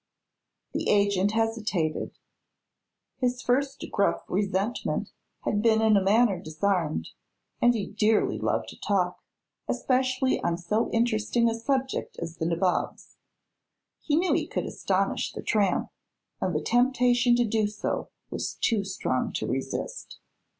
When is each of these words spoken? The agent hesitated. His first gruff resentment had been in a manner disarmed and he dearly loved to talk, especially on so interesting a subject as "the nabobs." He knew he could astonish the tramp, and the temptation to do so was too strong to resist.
The 0.73 0.89
agent 0.89 1.33
hesitated. 1.33 2.17
His 3.19 3.43
first 3.43 3.85
gruff 3.91 4.23
resentment 4.27 5.11
had 5.41 5.61
been 5.61 5.79
in 5.79 5.95
a 5.95 6.01
manner 6.01 6.39
disarmed 6.39 7.09
and 7.61 7.75
he 7.75 7.85
dearly 7.85 8.39
loved 8.39 8.69
to 8.69 8.79
talk, 8.79 9.19
especially 9.67 10.39
on 10.41 10.57
so 10.57 10.89
interesting 10.89 11.47
a 11.47 11.53
subject 11.53 12.17
as 12.17 12.37
"the 12.37 12.47
nabobs." 12.47 13.17
He 14.01 14.15
knew 14.15 14.33
he 14.33 14.47
could 14.47 14.65
astonish 14.65 15.33
the 15.33 15.43
tramp, 15.43 15.91
and 16.41 16.55
the 16.55 16.63
temptation 16.63 17.35
to 17.35 17.45
do 17.45 17.67
so 17.67 18.09
was 18.31 18.55
too 18.55 18.83
strong 18.83 19.31
to 19.33 19.45
resist. 19.45 20.17